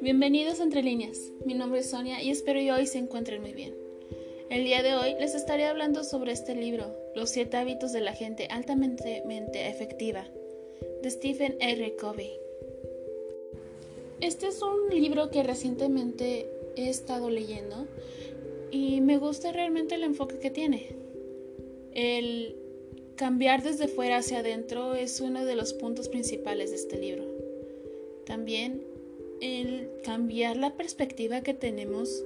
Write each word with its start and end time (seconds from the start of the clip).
Bienvenidos 0.00 0.60
a 0.60 0.62
Entre 0.62 0.82
Líneas. 0.82 1.18
Mi 1.44 1.52
nombre 1.52 1.80
es 1.80 1.90
Sonia 1.90 2.22
y 2.22 2.30
espero 2.30 2.60
que 2.60 2.72
hoy 2.72 2.86
se 2.86 2.96
encuentren 2.96 3.42
muy 3.42 3.52
bien. 3.52 3.74
El 4.48 4.64
día 4.64 4.82
de 4.82 4.94
hoy 4.94 5.14
les 5.20 5.34
estaré 5.34 5.66
hablando 5.66 6.04
sobre 6.04 6.32
este 6.32 6.54
libro, 6.54 6.96
Los 7.14 7.28
siete 7.28 7.58
hábitos 7.58 7.92
de 7.92 8.00
la 8.00 8.14
gente 8.14 8.46
altamente 8.50 9.22
efectiva, 9.68 10.26
de 11.02 11.10
Stephen 11.10 11.56
R. 11.60 11.96
Covey. 11.96 12.30
Este 14.22 14.46
es 14.46 14.62
un 14.62 14.88
libro 14.88 15.30
que 15.30 15.42
recientemente 15.42 16.48
he 16.76 16.88
estado 16.88 17.28
leyendo 17.28 17.86
y 18.70 19.02
me 19.02 19.18
gusta 19.18 19.52
realmente 19.52 19.96
el 19.96 20.04
enfoque 20.04 20.38
que 20.38 20.50
tiene. 20.50 20.86
El 21.92 22.56
cambiar 23.16 23.62
desde 23.62 23.88
fuera 23.88 24.18
hacia 24.18 24.38
adentro 24.38 24.94
es 24.94 25.20
uno 25.20 25.44
de 25.44 25.56
los 25.56 25.74
puntos 25.74 26.08
principales 26.08 26.70
de 26.70 26.76
este 26.76 26.98
libro. 26.98 27.24
También 28.24 28.87
el 29.40 29.90
cambiar 30.04 30.56
la 30.56 30.74
perspectiva 30.76 31.42
que 31.42 31.54
tenemos 31.54 32.24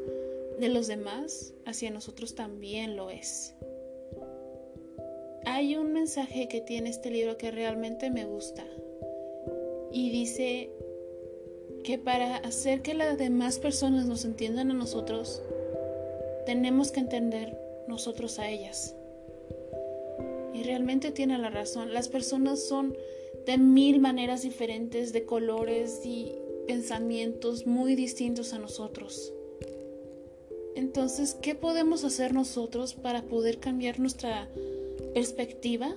de 0.59 0.69
los 0.69 0.87
demás 0.87 1.55
hacia 1.65 1.91
nosotros 1.91 2.35
también 2.35 2.97
lo 2.97 3.11
es. 3.11 3.55
Hay 5.45 5.77
un 5.77 5.93
mensaje 5.93 6.49
que 6.49 6.61
tiene 6.61 6.91
este 6.91 7.11
libro 7.11 7.37
que 7.37 7.51
realmente 7.51 8.11
me 8.11 8.25
gusta 8.25 8.65
y 9.91 10.11
dice 10.11 10.71
que 11.83 11.99
para 11.99 12.37
hacer 12.37 12.83
que 12.83 12.95
las 12.95 13.19
demás 13.19 13.59
personas 13.59 14.07
nos 14.07 14.25
entiendan 14.25 14.71
a 14.71 14.75
nosotros, 14.75 15.43
tenemos 16.47 16.93
que 16.93 17.01
entender 17.01 17.59
nosotros 17.89 18.39
a 18.39 18.49
ellas. 18.49 18.95
Y 20.55 20.63
realmente 20.63 21.11
tiene 21.11 21.39
la 21.39 21.51
razón. 21.51 21.93
Las 21.93 22.09
personas 22.09 22.63
son 22.63 22.97
de 23.47 23.59
mil 23.59 24.01
maneras 24.01 24.43
diferentes, 24.43 25.13
de 25.13 25.25
colores 25.25 26.01
y 26.05 26.37
pensamientos 26.67 27.67
muy 27.67 27.95
distintos 27.95 28.53
a 28.53 28.59
nosotros. 28.59 29.33
Entonces, 30.75 31.37
¿qué 31.41 31.55
podemos 31.55 32.05
hacer 32.05 32.33
nosotros 32.33 32.95
para 32.95 33.23
poder 33.23 33.59
cambiar 33.59 34.01
nuestra 34.01 34.49
perspectiva? 35.15 35.95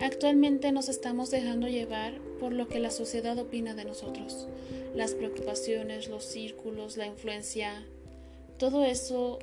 Actualmente 0.00 0.72
nos 0.72 0.88
estamos 0.88 1.30
dejando 1.30 1.68
llevar 1.68 2.20
por 2.38 2.52
lo 2.52 2.68
que 2.68 2.78
la 2.78 2.90
sociedad 2.90 3.38
opina 3.38 3.74
de 3.74 3.84
nosotros. 3.84 4.48
Las 4.94 5.14
preocupaciones, 5.14 6.08
los 6.08 6.24
círculos, 6.24 6.96
la 6.96 7.06
influencia, 7.06 7.86
todo 8.58 8.84
eso 8.84 9.38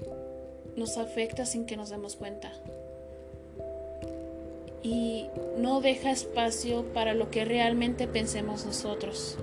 nos 0.76 0.98
afecta 0.98 1.46
sin 1.46 1.66
que 1.66 1.78
nos 1.78 1.90
demos 1.90 2.16
cuenta. 2.16 2.52
Y 4.84 5.28
no 5.58 5.82
deja 5.82 6.12
espacio 6.12 6.84
para 6.94 7.14
lo 7.14 7.32
que 7.32 7.46
realmente 7.46 8.08
pensemos 8.08 8.66
nosotros. 8.66 9.38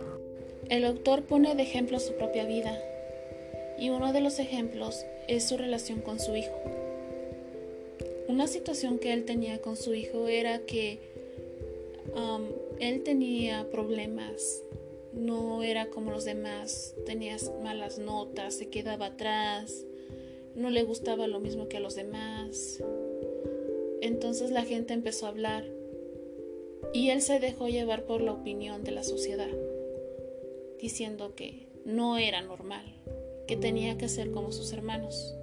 El 0.68 0.84
autor 0.84 1.24
pone 1.24 1.56
de 1.56 1.62
ejemplo 1.62 1.98
su 1.98 2.14
propia 2.14 2.44
vida 2.44 2.78
y 3.80 3.88
uno 3.90 4.12
de 4.12 4.20
los 4.20 4.38
ejemplos 4.38 5.04
es 5.26 5.48
su 5.48 5.56
relación 5.56 6.00
con 6.00 6.20
su 6.20 6.36
hijo. 6.36 6.54
Una 8.28 8.46
situación 8.46 8.98
que 8.98 9.12
él 9.12 9.24
tenía 9.24 9.60
con 9.60 9.76
su 9.76 9.94
hijo 9.94 10.28
era 10.28 10.60
que 10.60 11.00
um, 12.14 12.44
él 12.78 13.02
tenía 13.02 13.68
problemas, 13.70 14.62
no 15.12 15.62
era 15.62 15.86
como 15.90 16.12
los 16.12 16.24
demás, 16.24 16.94
tenía 17.06 17.36
malas 17.64 17.98
notas, 17.98 18.54
se 18.54 18.68
quedaba 18.68 19.06
atrás, 19.06 19.84
no 20.54 20.70
le 20.70 20.82
gustaba 20.82 21.26
lo 21.26 21.40
mismo 21.40 21.68
que 21.68 21.78
a 21.78 21.80
los 21.80 21.94
demás. 21.94 22.82
Entonces 24.02 24.50
la 24.50 24.64
gente 24.64 24.94
empezó 24.94 25.26
a 25.26 25.30
hablar 25.30 25.64
y 26.92 27.10
él 27.10 27.22
se 27.22 27.38
dejó 27.38 27.68
llevar 27.68 28.04
por 28.04 28.20
la 28.20 28.32
opinión 28.32 28.82
de 28.82 28.92
la 28.92 29.04
sociedad, 29.04 29.50
diciendo 30.80 31.34
que 31.34 31.68
no 31.84 32.18
era 32.18 32.42
normal, 32.42 32.84
que 33.46 33.56
tenía 33.56 33.98
que 33.98 34.08
ser 34.08 34.30
como 34.30 34.52
sus 34.52 34.72
hermanos. 34.72 35.34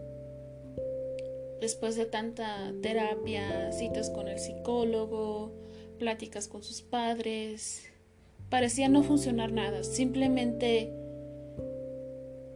Después 1.61 1.95
de 1.95 2.05
tanta 2.05 2.73
terapia, 2.81 3.71
citas 3.71 4.09
con 4.09 4.27
el 4.27 4.39
psicólogo, 4.39 5.51
pláticas 5.97 6.47
con 6.47 6.63
sus 6.63 6.81
padres, 6.81 7.85
parecía 8.49 8.89
no 8.89 9.03
funcionar 9.03 9.51
nada. 9.51 9.83
Simplemente 9.83 10.91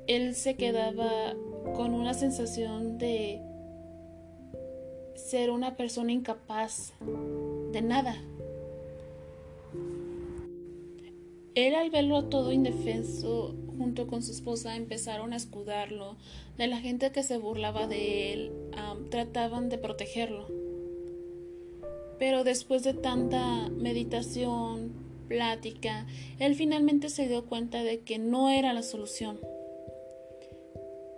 él 0.07 0.35
se 0.35 0.55
quedaba 0.55 1.35
con 1.75 1.93
una 1.93 2.13
sensación 2.13 2.97
de 2.97 3.41
ser 5.15 5.51
una 5.51 5.75
persona 5.75 6.11
incapaz 6.11 6.93
de 7.71 7.81
nada. 7.81 8.15
Él 11.53 11.75
al 11.75 11.89
verlo 11.89 12.25
todo 12.25 12.51
indefenso 12.51 13.55
junto 13.77 14.07
con 14.07 14.23
su 14.23 14.31
esposa 14.31 14.75
empezaron 14.75 15.33
a 15.33 15.37
escudarlo. 15.37 16.15
De 16.57 16.67
la 16.67 16.77
gente 16.77 17.11
que 17.11 17.23
se 17.23 17.37
burlaba 17.37 17.87
de 17.87 18.33
él, 18.33 18.51
trataban 19.09 19.69
de 19.69 19.77
protegerlo. 19.77 20.47
Pero 22.19 22.43
después 22.43 22.83
de 22.83 22.93
tanta 22.93 23.69
meditación, 23.69 24.91
plática, 25.27 26.05
él 26.39 26.55
finalmente 26.55 27.09
se 27.09 27.27
dio 27.27 27.45
cuenta 27.45 27.83
de 27.83 28.01
que 28.01 28.19
no 28.19 28.49
era 28.49 28.73
la 28.73 28.83
solución. 28.83 29.39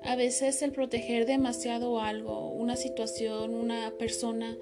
A 0.04 0.16
veces 0.16 0.62
el 0.62 0.72
proteger 0.72 1.26
demasiado 1.26 2.00
algo, 2.00 2.50
una 2.50 2.76
situación, 2.76 3.56
una 3.56 3.92
persona, 3.98 4.58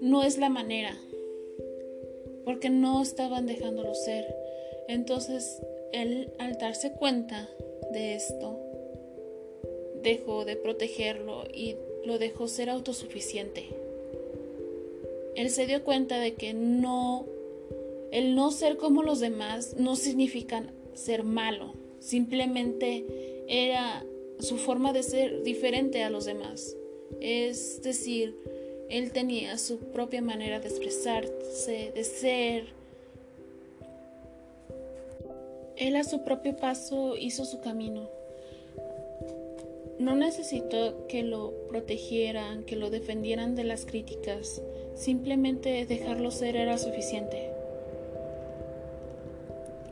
no 0.00 0.22
es 0.22 0.38
la 0.38 0.48
manera, 0.48 0.96
porque 2.44 2.70
no 2.70 3.02
estaban 3.02 3.46
dejándolo 3.46 3.94
ser. 3.94 4.24
Entonces 4.88 5.60
él 5.92 6.30
al 6.38 6.58
darse 6.58 6.92
cuenta 6.92 7.48
de 7.92 8.14
esto, 8.14 8.60
dejó 10.02 10.44
de 10.44 10.56
protegerlo 10.56 11.44
y 11.52 11.76
lo 12.04 12.18
dejó 12.18 12.46
ser 12.46 12.70
autosuficiente. 12.70 13.64
Él 15.34 15.50
se 15.50 15.66
dio 15.66 15.82
cuenta 15.84 16.20
de 16.20 16.34
que 16.34 16.54
no, 16.54 17.26
el 18.12 18.34
no 18.34 18.50
ser 18.52 18.76
como 18.76 19.02
los 19.02 19.20
demás 19.20 19.74
no 19.78 19.96
significa 19.96 20.64
ser 20.94 21.24
malo, 21.24 21.74
simplemente 21.98 23.04
era 23.48 24.04
su 24.38 24.56
forma 24.58 24.92
de 24.92 25.02
ser 25.02 25.42
diferente 25.42 26.02
a 26.02 26.10
los 26.10 26.24
demás. 26.24 26.76
Es 27.20 27.82
decir, 27.82 28.36
él 28.88 29.12
tenía 29.12 29.58
su 29.58 29.78
propia 29.78 30.22
manera 30.22 30.60
de 30.60 30.68
expresarse, 30.68 31.92
de 31.94 32.04
ser, 32.04 32.64
él 35.76 35.96
a 35.96 36.04
su 36.04 36.24
propio 36.24 36.56
paso 36.56 37.16
hizo 37.16 37.44
su 37.44 37.60
camino. 37.60 38.08
No 39.98 40.14
necesitó 40.14 41.06
que 41.06 41.22
lo 41.22 41.52
protegieran, 41.68 42.64
que 42.64 42.76
lo 42.76 42.90
defendieran 42.90 43.54
de 43.54 43.64
las 43.64 43.86
críticas. 43.86 44.62
Simplemente 44.94 45.84
dejarlo 45.86 46.30
ser 46.30 46.56
era 46.56 46.78
suficiente. 46.78 47.50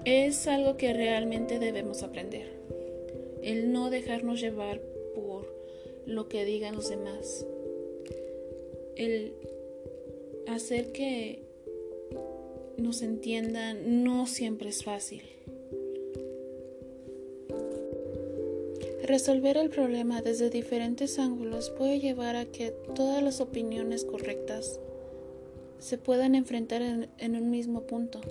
Es 0.04 0.46
algo 0.46 0.76
que 0.76 0.92
realmente 0.92 1.58
debemos 1.58 2.02
aprender. 2.02 2.63
El 3.44 3.72
no 3.72 3.90
dejarnos 3.90 4.40
llevar 4.40 4.80
por 5.14 5.46
lo 6.06 6.28
que 6.28 6.44
digan 6.44 6.74
los 6.74 6.88
demás. 6.88 7.46
El 8.96 9.34
hacer 10.48 10.92
que 10.92 11.42
nos 12.76 13.02
entiendan 13.02 14.02
no 14.02 14.26
siempre 14.26 14.70
es 14.70 14.82
fácil. 14.82 15.22
Resolver 19.04 19.58
el 19.58 19.68
problema 19.68 20.22
desde 20.22 20.48
diferentes 20.48 21.18
ángulos 21.18 21.68
puede 21.68 22.00
llevar 22.00 22.36
a 22.36 22.46
que 22.46 22.70
todas 22.94 23.22
las 23.22 23.40
opiniones 23.42 24.04
correctas 24.04 24.80
se 25.78 25.98
puedan 25.98 26.34
enfrentar 26.34 26.80
en, 26.80 27.36
un 27.36 27.50
mismo 27.50 27.82
punto. 27.82 28.22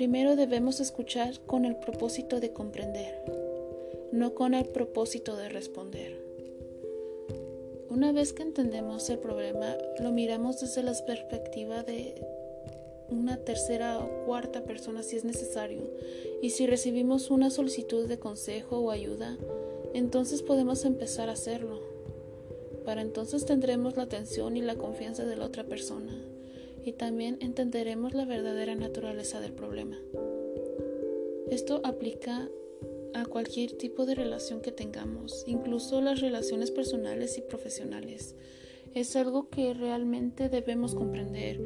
Primero 0.00 0.34
debemos 0.34 0.80
escuchar 0.80 1.40
con 1.40 1.66
el 1.66 1.76
propósito 1.76 2.40
de 2.40 2.54
comprender, 2.54 3.22
no 4.12 4.34
con 4.34 4.54
el 4.54 4.64
propósito 4.64 5.36
de 5.36 5.50
responder. 5.50 6.18
Una 7.90 8.10
vez 8.10 8.32
que 8.32 8.42
entendemos 8.42 9.10
el 9.10 9.18
problema, 9.18 9.76
lo 9.98 10.10
miramos 10.10 10.58
desde 10.58 10.82
la 10.82 10.94
perspectiva 11.04 11.82
de 11.82 12.14
una 13.10 13.36
tercera 13.44 13.98
o 13.98 14.24
cuarta 14.24 14.64
persona 14.64 15.02
si 15.02 15.16
es 15.16 15.24
necesario. 15.26 15.82
Y 16.40 16.48
si 16.48 16.66
recibimos 16.66 17.30
una 17.30 17.50
solicitud 17.50 18.08
de 18.08 18.18
consejo 18.18 18.78
o 18.78 18.92
ayuda, 18.92 19.36
entonces 19.92 20.40
podemos 20.40 20.86
empezar 20.86 21.28
a 21.28 21.32
hacerlo. 21.32 21.78
Para 22.86 23.02
entonces 23.02 23.44
tendremos 23.44 23.98
la 23.98 24.04
atención 24.04 24.56
y 24.56 24.62
la 24.62 24.76
confianza 24.76 25.26
de 25.26 25.36
la 25.36 25.44
otra 25.44 25.64
persona 25.64 26.29
y 26.84 26.92
también 26.92 27.38
entenderemos 27.40 28.14
la 28.14 28.24
verdadera 28.24 28.74
naturaleza 28.74 29.40
del 29.40 29.52
problema. 29.52 29.98
Esto 31.50 31.80
aplica 31.84 32.48
a 33.14 33.24
cualquier 33.26 33.72
tipo 33.72 34.06
de 34.06 34.14
relación 34.14 34.60
que 34.60 34.72
tengamos, 34.72 35.44
incluso 35.46 36.00
las 36.00 36.20
relaciones 36.20 36.70
personales 36.70 37.38
y 37.38 37.42
profesionales. 37.42 38.36
Es 38.94 39.16
algo 39.16 39.50
que 39.50 39.74
realmente 39.74 40.48
debemos 40.48 40.94
comprender 40.94 41.60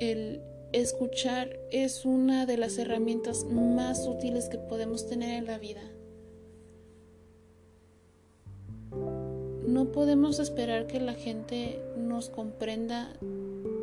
el 0.00 0.40
escuchar 0.72 1.58
es 1.70 2.04
una 2.04 2.46
de 2.46 2.56
las 2.56 2.78
herramientas 2.78 3.44
más 3.44 4.06
útiles 4.06 4.48
que 4.48 4.58
podemos 4.58 5.06
tener 5.06 5.38
en 5.38 5.46
la 5.46 5.58
vida. 5.58 5.82
No 9.66 9.92
podemos 9.92 10.40
esperar 10.40 10.86
que 10.86 11.00
la 11.00 11.14
gente 11.14 11.80
nos 11.96 12.30
comprenda 12.30 13.12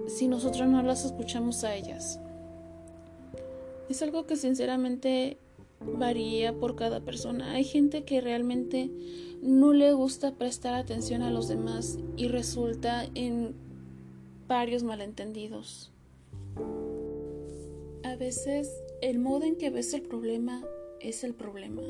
si 0.07 0.27
nosotros 0.27 0.68
no 0.68 0.81
las 0.81 1.06
escuchamos 1.06 1.63
a 1.63 1.75
ellas. 1.75 2.19
Es 3.89 4.01
algo 4.01 4.25
que 4.25 4.36
sinceramente 4.36 5.38
varía 5.80 6.54
por 6.54 6.75
cada 6.75 7.01
persona. 7.01 7.54
Hay 7.54 7.63
gente 7.63 8.04
que 8.04 8.21
realmente 8.21 8.89
no 9.42 9.74
le 9.74 9.94
gusta 9.94 10.36
prestar 10.36 10.74
atención 10.74 11.21
a 11.21 11.31
los 11.31 11.48
demás 11.48 12.00
y 12.15 12.27
resulta 12.27 13.06
en 13.15 13.56
varios 14.48 14.83
malentendidos. 14.83 15.92
A 18.04 18.15
veces 18.15 18.71
el 19.01 19.19
modo 19.19 19.45
en 19.45 19.57
que 19.57 19.69
ves 19.69 19.94
el 19.94 20.01
problema 20.01 20.63
es 21.00 21.24
el 21.24 21.33
problema. 21.33 21.83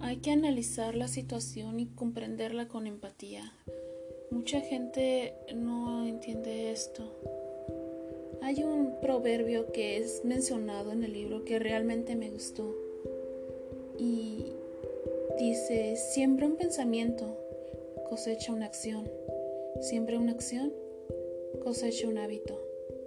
Hay 0.00 0.18
que 0.18 0.30
analizar 0.30 0.94
la 0.94 1.08
situación 1.08 1.80
y 1.80 1.86
comprenderla 1.86 2.68
con 2.68 2.86
empatía. 2.86 3.52
Mucha 4.30 4.60
gente 4.60 5.32
no 5.54 6.06
entiende 6.06 6.70
esto. 6.70 7.02
Hay 8.42 8.62
un 8.62 9.00
proverbio 9.00 9.72
que 9.72 9.96
es 9.96 10.22
mencionado 10.22 10.92
en 10.92 11.02
el 11.02 11.14
libro 11.14 11.46
que 11.46 11.58
realmente 11.58 12.14
me 12.14 12.30
gustó. 12.30 12.74
Y 13.98 14.52
dice, 15.38 15.96
siembra 15.96 16.46
un 16.46 16.56
pensamiento, 16.56 17.38
cosecha 18.10 18.52
una 18.52 18.66
acción. 18.66 19.10
Siembra 19.80 20.18
una 20.18 20.32
acción, 20.32 20.74
cosecha 21.64 22.06
un 22.06 22.18
hábito. 22.18 22.60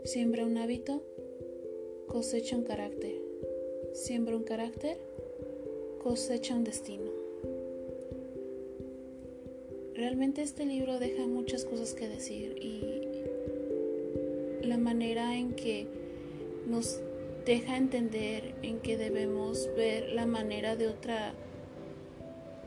Siembra 0.03 0.44
un 0.44 0.57
hábito, 0.57 1.03
cosecha 2.07 2.57
un 2.57 2.63
carácter. 2.63 3.15
Siembra 3.94 4.35
un 4.35 4.44
carácter, 4.44 4.97
cosecha 6.01 6.56
un 6.56 6.63
destino. 6.63 7.20
Realmente 10.01 10.42
este 10.42 10.65
libro 10.65 10.98
deja 10.98 11.27
muchas 11.27 11.63
cosas 11.63 11.94
que 11.94 12.09
decir 12.09 12.57
y 12.59 13.24
la 14.65 14.77
manera 14.77 15.38
en 15.38 15.53
que 15.53 15.86
nos 16.65 17.00
deja 17.45 17.77
entender 17.77 18.56
en 18.63 18.80
que 18.80 18.98
debemos 18.98 19.69
ver 19.77 20.09
la 20.09 20.25
manera 20.25 20.75
de 20.75 20.88
otra 20.88 21.36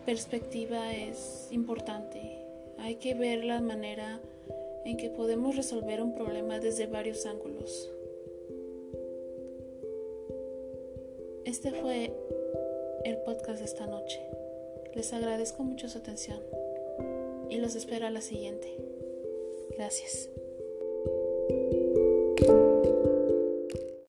perspectiva 0.07 0.95
es 0.95 1.49
importante. 1.51 2.39
Hay 2.79 2.95
que 2.97 3.15
ver 3.15 3.43
la 3.43 3.61
manera 3.61 4.21
en 4.85 4.97
que 4.97 5.11
podemos 5.11 5.57
resolver 5.57 6.01
un 6.03 6.15
problema 6.15 6.61
desde 6.61 6.87
varios 6.87 7.27
ángulos. 7.27 7.91
Este 11.45 11.73
fue 11.73 12.13
el 13.05 13.17
podcast 13.25 13.59
de 13.59 13.65
esta 13.65 13.89
noche. 13.89 14.21
Les 14.95 15.13
agradezco 15.13 15.65
mucho 15.65 15.89
su 15.89 15.99
atención 15.99 16.64
y 17.55 17.59
los 17.59 17.77
espero 17.77 18.07
a 18.07 18.11
la 18.11 18.21
siguiente. 18.21 18.77
Gracias. 19.77 20.29